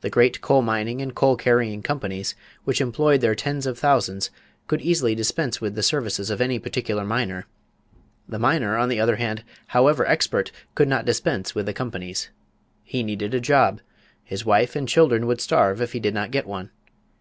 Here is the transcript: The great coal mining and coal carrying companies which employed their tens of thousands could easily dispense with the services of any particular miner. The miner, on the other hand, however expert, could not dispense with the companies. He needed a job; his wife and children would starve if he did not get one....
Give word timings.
The 0.00 0.10
great 0.10 0.40
coal 0.40 0.62
mining 0.62 1.00
and 1.00 1.14
coal 1.14 1.36
carrying 1.36 1.80
companies 1.80 2.34
which 2.64 2.80
employed 2.80 3.20
their 3.20 3.36
tens 3.36 3.66
of 3.66 3.78
thousands 3.78 4.28
could 4.66 4.82
easily 4.82 5.14
dispense 5.14 5.60
with 5.60 5.76
the 5.76 5.82
services 5.84 6.28
of 6.28 6.40
any 6.40 6.58
particular 6.58 7.04
miner. 7.04 7.46
The 8.28 8.40
miner, 8.40 8.76
on 8.76 8.88
the 8.88 8.98
other 8.98 9.14
hand, 9.14 9.44
however 9.68 10.04
expert, 10.08 10.50
could 10.74 10.88
not 10.88 11.04
dispense 11.04 11.54
with 11.54 11.66
the 11.66 11.72
companies. 11.72 12.30
He 12.82 13.04
needed 13.04 13.32
a 13.32 13.38
job; 13.40 13.80
his 14.24 14.44
wife 14.44 14.74
and 14.74 14.88
children 14.88 15.24
would 15.28 15.40
starve 15.40 15.80
if 15.80 15.92
he 15.92 16.00
did 16.00 16.14
not 16.14 16.32
get 16.32 16.48
one.... 16.48 16.72